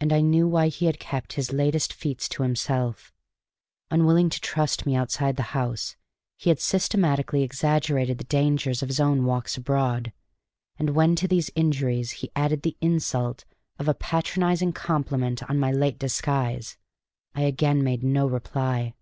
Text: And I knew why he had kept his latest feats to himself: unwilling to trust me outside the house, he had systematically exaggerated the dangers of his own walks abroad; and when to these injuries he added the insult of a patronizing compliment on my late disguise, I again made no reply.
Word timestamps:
And 0.00 0.12
I 0.12 0.20
knew 0.20 0.48
why 0.48 0.66
he 0.66 0.86
had 0.86 0.98
kept 0.98 1.34
his 1.34 1.52
latest 1.52 1.92
feats 1.92 2.28
to 2.30 2.42
himself: 2.42 3.12
unwilling 3.88 4.28
to 4.30 4.40
trust 4.40 4.84
me 4.84 4.96
outside 4.96 5.36
the 5.36 5.44
house, 5.54 5.94
he 6.36 6.50
had 6.50 6.58
systematically 6.58 7.44
exaggerated 7.44 8.18
the 8.18 8.24
dangers 8.24 8.82
of 8.82 8.88
his 8.88 8.98
own 8.98 9.24
walks 9.24 9.56
abroad; 9.56 10.12
and 10.76 10.90
when 10.96 11.14
to 11.14 11.28
these 11.28 11.52
injuries 11.54 12.10
he 12.18 12.32
added 12.34 12.62
the 12.62 12.76
insult 12.80 13.44
of 13.78 13.86
a 13.86 13.94
patronizing 13.94 14.72
compliment 14.72 15.48
on 15.48 15.60
my 15.60 15.70
late 15.70 16.00
disguise, 16.00 16.76
I 17.32 17.42
again 17.42 17.84
made 17.84 18.02
no 18.02 18.26
reply. 18.26 18.94